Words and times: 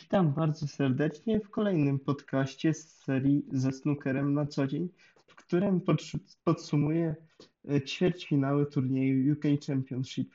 Witam 0.00 0.32
bardzo 0.32 0.66
serdecznie 0.66 1.40
w 1.40 1.50
kolejnym 1.50 1.98
podcaście 1.98 2.74
z 2.74 2.88
serii 2.88 3.46
ze 3.52 3.72
snookerem 3.72 4.34
na 4.34 4.46
co 4.46 4.66
dzień, 4.66 4.88
w 5.26 5.34
którym 5.34 5.80
podsumuję 6.44 7.14
e, 7.70 7.82
ćwierćfinały 7.82 8.66
turnieju 8.66 9.32
UK 9.32 9.44
Championship. 9.66 10.34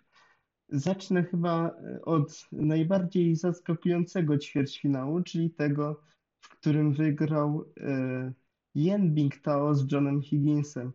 Zacznę 0.70 1.24
chyba 1.24 1.70
e, 1.70 2.02
od 2.02 2.48
najbardziej 2.52 3.36
zaskakującego 3.36 4.38
ćwierćfinału, 4.38 5.22
czyli 5.22 5.50
tego, 5.50 6.02
w 6.40 6.50
którym 6.50 6.94
wygrał 6.94 7.66
e, 7.80 8.34
Yen 8.76 9.14
Bingtao 9.14 9.76
z 9.76 9.92
Johnem 9.92 10.22
Higginsem. 10.22 10.92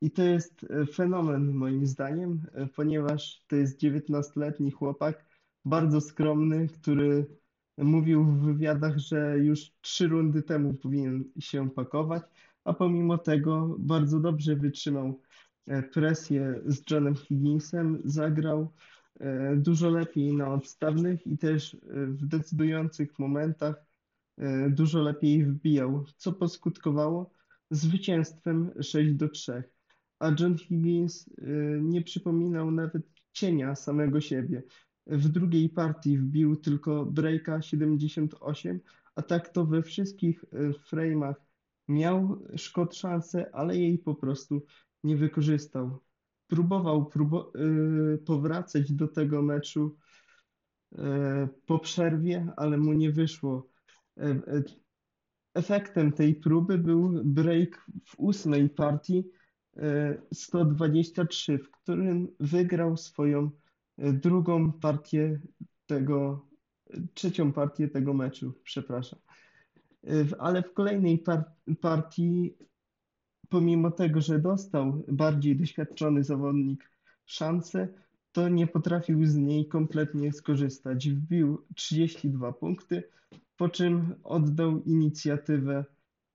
I 0.00 0.10
to 0.10 0.22
jest 0.22 0.66
fenomen 0.92 1.54
moim 1.54 1.86
zdaniem, 1.86 2.42
ponieważ 2.76 3.44
to 3.48 3.56
jest 3.56 3.80
19-letni 3.82 4.70
chłopak, 4.70 5.24
bardzo 5.64 6.00
skromny, 6.00 6.68
który 6.68 7.26
Mówił 7.78 8.24
w 8.24 8.40
wywiadach, 8.40 8.98
że 8.98 9.38
już 9.38 9.72
trzy 9.80 10.08
rundy 10.08 10.42
temu 10.42 10.74
powinien 10.74 11.24
się 11.38 11.70
pakować, 11.70 12.22
a 12.64 12.72
pomimo 12.72 13.18
tego 13.18 13.76
bardzo 13.78 14.20
dobrze 14.20 14.56
wytrzymał 14.56 15.20
e, 15.66 15.82
presję 15.82 16.60
z 16.66 16.90
Johnem 16.90 17.14
Higginsem, 17.14 18.02
zagrał 18.04 18.72
e, 19.20 19.56
dużo 19.56 19.90
lepiej 19.90 20.34
na 20.34 20.54
odstawnych 20.54 21.26
i 21.26 21.38
też 21.38 21.74
e, 21.74 21.78
w 22.06 22.26
decydujących 22.26 23.18
momentach 23.18 23.84
dużo 24.68 25.02
lepiej 25.02 25.44
wbijał, 25.44 26.04
co 26.16 26.32
poskutkowało 26.32 27.30
zwycięstwem 27.70 28.70
6 28.82 29.12
do 29.12 29.28
3. 29.28 29.62
A 30.18 30.30
John 30.40 30.58
Higgins 30.58 31.30
nie 31.80 32.02
przypominał 32.02 32.70
nawet 32.70 33.02
cienia 33.32 33.74
samego 33.74 34.20
siebie. 34.20 34.62
W 35.06 35.28
drugiej 35.28 35.68
partii 35.68 36.18
wbił 36.18 36.56
tylko 36.56 37.06
breaka 37.06 37.62
78, 37.62 38.80
a 39.14 39.22
tak 39.22 39.48
to 39.48 39.64
we 39.64 39.82
wszystkich 39.82 40.44
e, 40.44 40.70
frame'ach 40.70 41.34
miał 41.88 42.38
Szkot 42.56 42.96
szansę, 42.96 43.50
ale 43.54 43.76
jej 43.76 43.98
po 43.98 44.14
prostu 44.14 44.62
nie 45.04 45.16
wykorzystał. 45.16 46.00
Próbował 46.46 47.06
próbo 47.06 47.52
yy, 47.54 48.18
powracać 48.18 48.92
do 48.92 49.08
tego 49.08 49.42
meczu 49.42 49.96
yy, 50.92 51.00
po 51.66 51.78
przerwie, 51.78 52.52
ale 52.56 52.76
mu 52.76 52.92
nie 52.92 53.10
wyszło. 53.10 53.68
Yy, 54.16 54.42
efektem 55.54 56.12
tej 56.12 56.34
próby 56.34 56.78
był 56.78 57.20
break 57.24 57.86
w 58.04 58.14
ósmej 58.18 58.70
partii 58.70 59.24
123, 60.32 61.58
w 61.58 61.70
którym 61.70 62.28
wygrał 62.40 62.96
swoją 62.96 63.50
drugą 63.98 64.72
partię 64.72 65.40
tego, 65.86 66.46
trzecią 67.14 67.52
partię 67.52 67.88
tego 67.88 68.14
meczu, 68.14 68.52
przepraszam. 68.62 69.18
Ale 70.38 70.62
w 70.62 70.74
kolejnej 70.74 71.18
par 71.18 71.44
partii, 71.80 72.54
pomimo 73.48 73.90
tego, 73.90 74.20
że 74.20 74.38
dostał 74.38 75.04
bardziej 75.08 75.56
doświadczony 75.56 76.24
zawodnik 76.24 76.90
szansę, 77.26 77.88
to 78.32 78.48
nie 78.48 78.66
potrafił 78.66 79.26
z 79.26 79.34
niej 79.34 79.68
kompletnie 79.68 80.32
skorzystać. 80.32 81.08
Wbił 81.08 81.64
32 81.74 82.52
punkty, 82.52 83.02
po 83.56 83.68
czym 83.68 84.14
oddał 84.24 84.82
inicjatywę 84.82 85.84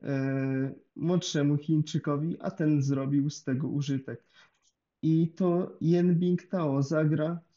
e, 0.04 0.73
młodszemu 0.96 1.58
Chińczykowi, 1.58 2.38
a 2.42 2.52
ten 2.52 2.82
zrobił 2.82 3.30
z 3.30 3.44
tego 3.44 3.68
użytek. 3.68 4.23
I 5.02 5.28
to 5.28 5.78
Yen 5.82 6.16
Bingtao 6.16 6.84
zagra 6.84 7.40
E, 7.40 7.48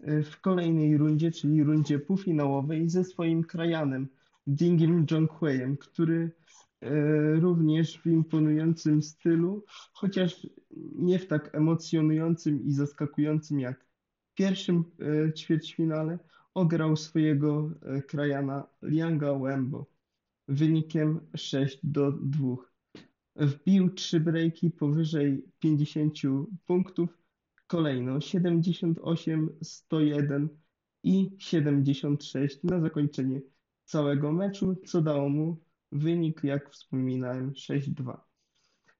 w 0.00 0.40
kolejnej 0.40 0.96
rundzie, 0.96 1.30
czyli 1.30 1.62
rundzie 1.62 1.98
półfinałowej 1.98 2.88
ze 2.90 3.04
swoim 3.04 3.44
krajanem 3.44 4.08
Dingiem 4.46 5.06
Zhonghueiem, 5.10 5.76
który 5.76 6.30
e, 6.80 6.90
również 7.34 7.98
w 7.98 8.06
imponującym 8.06 9.02
stylu, 9.02 9.64
chociaż 9.92 10.46
nie 10.94 11.18
w 11.18 11.26
tak 11.26 11.54
emocjonującym 11.54 12.64
i 12.64 12.72
zaskakującym 12.72 13.60
jak 13.60 13.84
w 14.30 14.34
pierwszym 14.34 14.84
e, 15.00 15.32
ćwierćfinale, 15.32 16.18
ograł 16.54 16.96
swojego 16.96 17.70
krajana 18.08 18.66
Lianga 18.82 19.34
Wembo 19.34 19.86
wynikiem 20.48 21.20
6 21.36 21.78
do 21.82 22.12
2. 22.12 22.56
Wbił 23.36 23.90
trzy 23.90 24.20
breaki 24.20 24.70
powyżej 24.70 25.44
50 25.58 26.14
punktów, 26.66 27.18
Kolejno 27.68 28.20
78, 28.20 29.48
101 29.62 30.48
i 31.02 31.30
76 31.38 32.62
na 32.64 32.80
zakończenie 32.80 33.40
całego 33.84 34.32
meczu, 34.32 34.76
co 34.86 35.02
dało 35.02 35.28
mu 35.28 35.60
wynik, 35.92 36.44
jak 36.44 36.70
wspominałem, 36.70 37.50
6-2. 37.52 38.18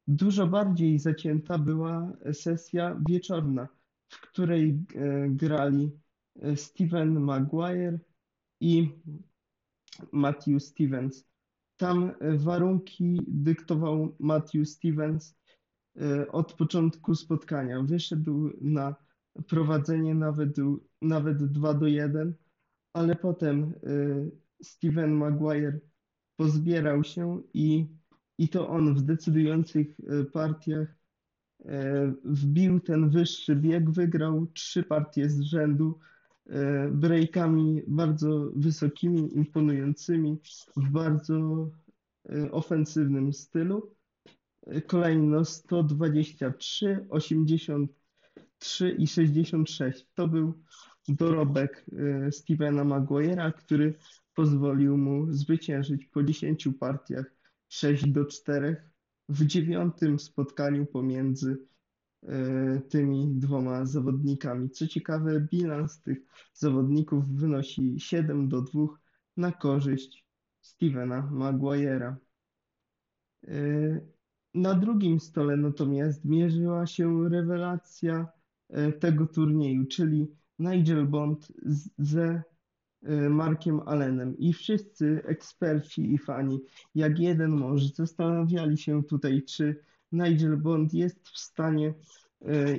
Dużo 0.06 0.46
bardziej 0.46 0.98
zacięta 0.98 1.58
była 1.58 2.12
sesja 2.32 3.00
wieczorna, 3.08 3.68
w 4.08 4.20
której 4.20 4.70
e, 4.70 5.28
grali 5.28 5.90
e, 6.42 6.56
Steven 6.56 7.20
Maguire 7.20 7.98
i 8.60 8.88
Matthew 10.12 10.62
Stevens. 10.62 11.24
Tam 11.76 12.10
e, 12.20 12.36
warunki 12.36 13.20
dyktował 13.26 14.16
Matthew 14.18 14.68
Stevens, 14.68 15.37
od 16.32 16.52
początku 16.52 17.14
spotkania. 17.14 17.82
Wyszedł 17.82 18.50
na 18.60 18.94
prowadzenie 19.46 20.14
nawet, 20.14 20.56
nawet 21.02 21.44
2 21.52 21.74
do 21.74 21.86
1, 21.86 22.34
ale 22.92 23.16
potem 23.16 23.62
e, 23.62 23.72
Steven 24.62 25.12
Maguire 25.12 25.80
pozbierał 26.36 27.04
się 27.04 27.42
i, 27.54 27.86
i 28.38 28.48
to 28.48 28.68
on 28.68 28.94
w 28.94 29.02
decydujących 29.02 30.00
e, 30.00 30.24
partiach 30.24 30.98
wbił 32.24 32.80
ten 32.80 33.10
wyższy 33.10 33.56
bieg, 33.56 33.90
wygrał 33.90 34.46
trzy 34.46 34.82
partie 34.82 35.28
z 35.28 35.40
rzędu 35.40 35.98
breakami 36.90 37.82
bardzo 37.86 38.50
wysokimi, 38.56 39.36
imponującymi, 39.36 40.38
w 40.76 40.90
bardzo 40.90 41.70
ofensywnym 42.50 43.32
stylu 43.32 43.90
kolejno 44.86 45.44
123, 45.44 47.06
83 47.10 48.90
i 48.98 49.06
66. 49.06 50.06
To 50.14 50.28
był 50.28 50.62
dorobek 51.08 51.86
e, 52.26 52.32
Stevena 52.32 52.84
Maguire'a, 52.84 53.52
który 53.52 53.94
pozwolił 54.34 54.98
mu 54.98 55.32
zwyciężyć 55.32 56.06
po 56.06 56.22
10 56.22 56.68
partiach 56.80 57.26
6 57.68 58.10
do 58.10 58.24
4 58.24 58.76
w 59.28 59.44
dziewiątym 59.44 60.18
spotkaniu 60.18 60.86
pomiędzy 60.86 61.66
e, 62.22 62.80
tymi 62.80 63.28
dwoma 63.28 63.86
zawodnikami. 63.86 64.70
Co 64.70 64.86
ciekawe, 64.86 65.40
bilans 65.40 66.02
tych 66.02 66.18
zawodników 66.52 67.28
wynosi 67.28 68.00
7 68.00 68.48
do 68.48 68.62
2 68.62 68.86
na 69.36 69.52
korzyść 69.52 70.24
Stevena 70.60 71.30
Maguire'a. 71.32 72.14
Na 74.58 74.74
drugim 74.74 75.20
stole 75.20 75.56
natomiast 75.56 76.24
mierzyła 76.24 76.86
się 76.86 77.28
rewelacja 77.28 78.28
e, 78.68 78.92
tego 78.92 79.26
turnieju, 79.26 79.86
czyli 79.86 80.28
Nigel 80.58 81.06
Bond 81.06 81.52
ze 81.98 82.42
e, 83.02 83.28
Markiem 83.28 83.80
Allenem. 83.80 84.38
I 84.38 84.52
wszyscy 84.52 85.22
eksperci 85.24 86.12
i 86.14 86.18
fani, 86.18 86.60
jak 86.94 87.18
jeden 87.18 87.50
mąż, 87.50 87.82
zastanawiali 87.82 88.78
się 88.78 89.04
tutaj, 89.04 89.42
czy 89.42 89.80
Nigel 90.12 90.56
Bond 90.56 90.94
jest 90.94 91.28
w 91.28 91.38
stanie 91.38 91.88
e, 91.88 91.94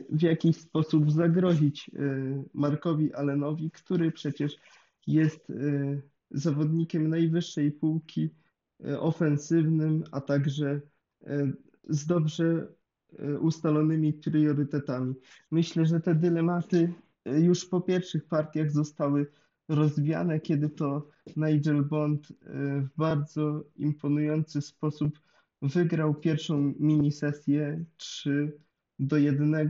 w 0.10 0.22
jakiś 0.22 0.58
sposób 0.58 1.12
zagrozić 1.12 1.92
Markowi 2.54 3.14
Allenowi, 3.14 3.72
który 3.72 4.12
przecież 4.12 4.56
jest 5.08 5.52
zawodnikiem 6.32 7.08
najwyższej 7.08 7.72
półki, 7.72 8.30
ofensywnym, 9.00 10.04
a 10.12 10.22
także 10.22 10.82
z 11.90 12.06
dobrze 12.06 12.68
e, 13.20 13.40
ustalonymi 13.40 14.14
priorytetami. 14.14 15.14
Myślę, 15.52 15.86
że 15.86 16.00
te 16.00 16.16
dylematy 16.16 16.94
e, 17.26 17.40
już 17.40 17.66
po 17.66 17.82
pierwszych 17.82 18.26
partiach 18.26 18.72
zostały 18.72 19.28
rozwiane, 19.70 20.40
kiedy 20.40 20.70
to 20.70 21.08
Nigel 21.36 21.84
Bond 21.84 22.32
e, 22.32 22.36
w 22.82 22.90
bardzo 22.98 23.64
imponujący 23.76 24.62
sposób 24.62 25.20
wygrał 25.62 26.16
pierwszą 26.16 26.74
minisesję 26.80 27.86
3 27.98 28.58
do 29.00 29.18
1, 29.18 29.70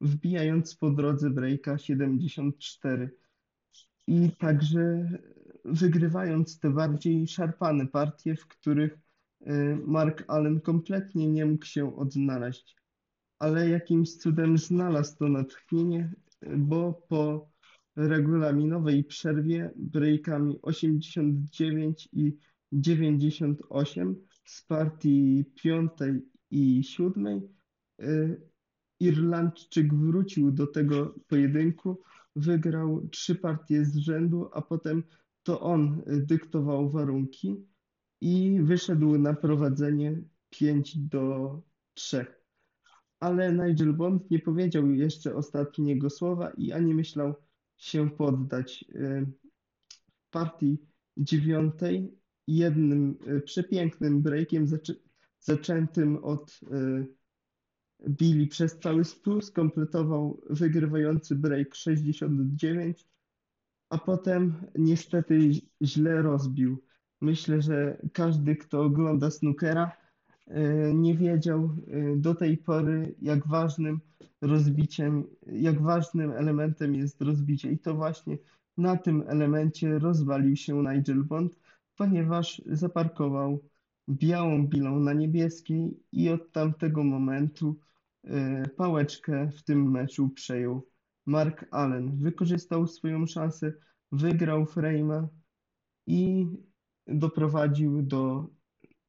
wbijając 0.00 0.74
po 0.74 0.90
drodze 0.90 1.30
breaka 1.30 1.78
74. 1.78 3.10
I 4.06 4.30
także 4.30 5.08
wygrywając 5.64 6.58
te 6.58 6.70
bardziej 6.70 7.26
szarpane 7.26 7.86
partie, 7.86 8.36
w 8.36 8.46
których 8.46 8.98
Mark 9.86 10.24
Allen 10.28 10.60
kompletnie 10.60 11.28
nie 11.28 11.46
mógł 11.46 11.64
się 11.64 11.96
odnaleźć, 11.96 12.76
ale 13.38 13.68
jakimś 13.68 14.16
cudem 14.16 14.58
znalazł 14.58 15.16
to 15.16 15.28
natchnienie, 15.28 16.12
bo 16.56 16.92
po 17.08 17.50
regulaminowej 17.96 19.04
przerwie 19.04 19.70
breakami 19.76 20.58
89 20.62 22.08
i 22.12 22.36
98 22.72 24.16
z 24.44 24.62
partii 24.62 25.44
piątej 25.54 26.22
i 26.50 26.84
siódmej. 26.84 27.40
Y, 28.02 28.40
Irlandczyk 29.00 29.94
wrócił 29.94 30.50
do 30.50 30.66
tego 30.66 31.14
pojedynku, 31.26 32.00
wygrał 32.36 33.08
trzy 33.08 33.34
partie 33.34 33.84
z 33.84 33.96
rzędu, 33.96 34.50
a 34.52 34.62
potem 34.62 35.02
to 35.42 35.60
on 35.60 36.02
dyktował 36.06 36.90
warunki 36.90 37.56
i 38.20 38.60
wyszedł 38.62 39.18
na 39.18 39.34
prowadzenie 39.34 40.22
5 40.50 40.98
do 40.98 41.62
3. 41.94 42.26
Ale 43.20 43.52
Nigel 43.52 43.92
Bond 43.92 44.30
nie 44.30 44.38
powiedział 44.38 44.90
jeszcze 44.90 45.34
ostatniego 45.34 46.10
słowa 46.10 46.50
i 46.50 46.72
ani 46.72 46.94
myślał 46.94 47.34
się 47.76 48.10
poddać. 48.10 48.84
W 50.26 50.30
partii 50.30 50.78
dziewiątej 51.16 52.18
jednym 52.46 53.18
przepięknym 53.44 54.22
breakiem 54.22 54.66
zaczętym 55.38 56.24
od 56.24 56.60
Billy 58.08 58.46
przez 58.46 58.78
cały 58.78 59.04
stół 59.04 59.40
skompletował 59.40 60.40
wygrywający 60.50 61.36
break 61.36 61.74
69, 61.74 63.06
a 63.88 63.98
potem 63.98 64.54
niestety 64.78 65.50
źle 65.82 66.22
rozbił. 66.22 66.82
Myślę, 67.20 67.62
że 67.62 67.96
każdy, 68.12 68.56
kto 68.56 68.82
ogląda 68.82 69.30
snookera, 69.30 69.92
nie 70.94 71.14
wiedział 71.14 71.70
do 72.16 72.34
tej 72.34 72.56
pory, 72.56 73.14
jak 73.22 73.46
ważnym 73.46 74.00
rozbiciem, 74.40 75.24
jak 75.46 75.82
ważnym 75.82 76.30
elementem 76.30 76.94
jest 76.94 77.22
rozbicie. 77.22 77.72
I 77.72 77.78
to 77.78 77.94
właśnie 77.94 78.38
na 78.76 78.96
tym 78.96 79.24
elemencie 79.26 79.98
rozwalił 79.98 80.56
się 80.56 80.82
Nigel 80.82 81.24
Bond, 81.24 81.58
ponieważ 81.96 82.62
zaparkował 82.66 83.62
białą 84.08 84.66
bilą 84.66 85.00
na 85.00 85.12
niebieskiej 85.12 86.00
i 86.12 86.28
od 86.30 86.52
tamtego 86.52 87.04
momentu 87.04 87.78
pałeczkę 88.76 89.50
w 89.50 89.62
tym 89.62 89.90
meczu 89.90 90.28
przejął 90.28 90.86
Mark 91.26 91.64
Allen. 91.70 92.16
Wykorzystał 92.16 92.86
swoją 92.86 93.26
szansę, 93.26 93.72
wygrał 94.12 94.64
frame'a 94.64 95.26
i 96.06 96.46
doprowadził 97.10 98.02
do 98.02 98.48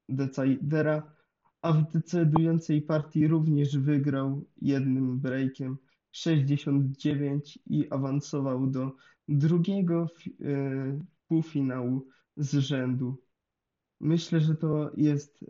decidera, 0.10 1.16
a 1.62 1.74
w 1.74 1.92
decydującej 1.92 2.82
partii 2.82 3.28
również 3.28 3.78
wygrał 3.78 4.46
jednym 4.62 5.20
breakiem 5.20 5.78
69 6.12 7.60
i 7.66 7.90
awansował 7.90 8.68
do 8.68 8.96
drugiego 9.28 10.08
półfinału 11.28 12.08
z 12.38 12.56
rzędu. 12.56 13.18
Myślę, 14.00 14.40
że 14.40 14.56
to 14.56 14.92
jest 14.98 15.46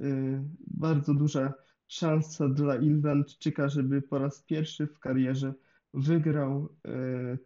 bardzo 0.67 1.13
duża 1.13 1.53
szansa 1.87 2.49
dla 2.49 2.75
Irlandczyka, 2.75 3.69
żeby 3.69 4.01
po 4.01 4.19
raz 4.19 4.43
pierwszy 4.43 4.87
w 4.87 4.99
karierze 4.99 5.53
wygrał 5.93 6.69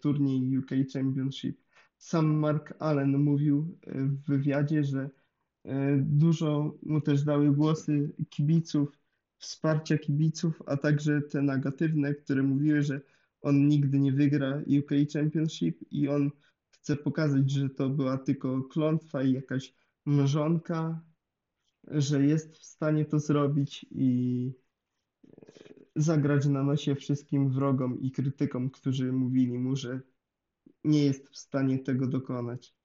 turniej 0.01 0.57
UK 0.57 0.69
Championship. 0.93 1.64
Sam 2.05 2.25
Mark 2.25 2.73
Allen 2.79 3.17
mówił 3.17 3.77
w 3.87 4.25
wywiadzie, 4.27 4.83
że 4.83 5.09
dużo 5.97 6.77
mu 6.83 7.01
też 7.01 7.23
dały 7.23 7.51
głosy 7.51 8.11
kibiców, 8.29 8.99
wsparcia 9.37 9.97
kibiców, 9.97 10.63
a 10.65 10.77
także 10.77 11.21
te 11.21 11.41
negatywne, 11.41 12.15
które 12.15 12.43
mówiły, 12.43 12.81
że 12.81 13.01
on 13.41 13.67
nigdy 13.67 13.99
nie 13.99 14.11
wygra 14.11 14.57
UK 14.79 14.91
Championship 15.13 15.79
i 15.91 16.07
on 16.07 16.31
chce 16.69 16.95
pokazać, 16.95 17.51
że 17.51 17.69
to 17.69 17.89
była 17.89 18.17
tylko 18.17 18.63
klątwa 18.63 19.23
i 19.23 19.33
jakaś 19.33 19.73
mrzonka, 20.05 21.01
że 21.87 22.25
jest 22.25 22.57
w 22.57 22.63
stanie 22.65 23.05
to 23.05 23.19
zrobić 23.19 23.85
i 23.91 24.51
zagrać 25.95 26.45
na 26.45 26.63
nosie 26.63 26.95
wszystkim 26.95 27.49
wrogom 27.49 27.99
i 28.01 28.11
krytykom, 28.11 28.69
którzy 28.69 29.11
mówili 29.11 29.59
mu, 29.59 29.75
że 29.75 30.01
nie 30.85 31.05
jest 31.05 31.29
w 31.29 31.37
stanie 31.37 31.79
tego 31.79 32.07
dokonać. 32.07 32.75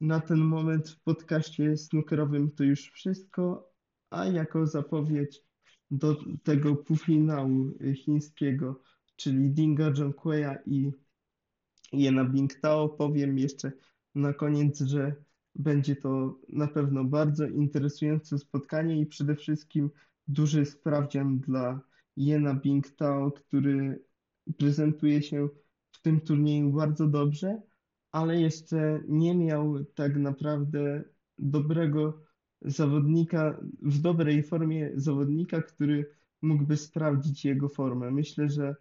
Na 0.00 0.20
ten 0.20 0.38
moment 0.38 0.88
w 0.88 1.00
podcaście 1.00 1.76
snookerowym 1.76 2.50
to 2.50 2.64
już 2.64 2.90
wszystko, 2.90 3.72
a 4.10 4.26
jako 4.26 4.66
zapowiedź 4.66 5.42
do 5.90 6.16
tego 6.42 6.76
półfinału 6.76 7.70
chińskiego, 7.94 8.82
czyli 9.16 9.50
Dinga 9.50 9.94
Zhonghueya 9.94 10.56
i 10.66 10.92
Jena 11.92 12.24
Bingtao, 12.24 12.88
powiem 12.88 13.38
jeszcze 13.38 13.72
na 14.14 14.32
koniec, 14.32 14.80
że 14.80 15.14
będzie 15.54 15.96
to 15.96 16.40
na 16.48 16.66
pewno 16.66 17.04
bardzo 17.04 17.46
interesujące 17.46 18.38
spotkanie 18.38 19.00
i 19.00 19.06
przede 19.06 19.36
wszystkim 19.36 19.90
duży 20.28 20.66
sprawdzian 20.66 21.38
dla 21.38 21.80
Jena 22.16 22.54
Bingtao, 22.54 23.32
który 23.32 24.04
prezentuje 24.58 25.22
się 25.22 25.48
w 26.00 26.02
tym 26.02 26.20
turnieju 26.20 26.72
bardzo 26.72 27.06
dobrze, 27.06 27.62
ale 28.12 28.40
jeszcze 28.40 29.02
nie 29.08 29.36
miał 29.36 29.84
tak 29.84 30.16
naprawdę 30.16 31.04
dobrego 31.38 32.22
zawodnika, 32.62 33.60
w 33.82 33.98
dobrej 33.98 34.42
formie 34.42 34.90
zawodnika, 34.94 35.62
który 35.62 36.10
mógłby 36.42 36.76
sprawdzić 36.76 37.44
jego 37.44 37.68
formę. 37.68 38.10
Myślę, 38.10 38.48
że 38.48 38.76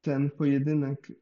ten 0.00 0.30
pojedynek 0.30 1.12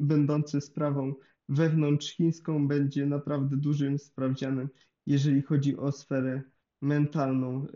będący 0.00 0.60
sprawą 0.60 1.14
wewnątrzchińską 1.48 2.68
będzie 2.68 3.06
naprawdę 3.06 3.56
dużym 3.56 3.98
sprawdzianem, 3.98 4.68
jeżeli 5.06 5.42
chodzi 5.42 5.76
o 5.76 5.92
sferę 5.92 6.42
mentalną 6.82 7.66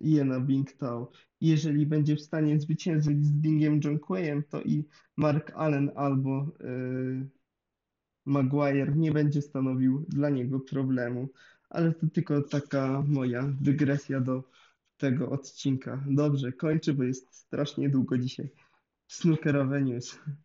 Iena 0.00 0.40
Bingtao. 0.40 1.10
Jeżeli 1.40 1.86
będzie 1.86 2.16
w 2.16 2.20
stanie 2.20 2.60
zwyciężyć 2.60 3.26
z 3.26 3.32
Dingiem 3.32 3.82
Zhonghueyem, 3.82 4.42
to 4.42 4.62
i 4.62 4.84
Mark 5.16 5.52
Allen 5.54 5.90
albo 5.94 6.46
Maguire 8.26 8.96
nie 8.96 9.12
będzie 9.12 9.42
stanowił 9.42 10.06
dla 10.08 10.30
niego 10.30 10.60
problemu. 10.60 11.28
Ale 11.70 11.92
to 11.92 12.06
tylko 12.06 12.42
taka 12.42 13.02
moja 13.08 13.54
dygresja 13.60 14.20
do 14.20 14.44
tego 14.96 15.30
odcinka. 15.30 16.04
Dobrze, 16.10 16.52
kończę, 16.52 16.92
bo 16.92 17.02
jest 17.02 17.34
strasznie 17.34 17.88
długo 17.88 18.18
dzisiaj. 18.18 18.50
Snookerowe 19.06 19.82
news. 19.82 20.18